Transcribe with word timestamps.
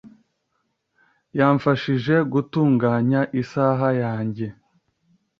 Yamfashije 1.39 2.15
gutunganya 2.33 3.21
isaha 3.41 3.87
yanjye. 4.03 4.47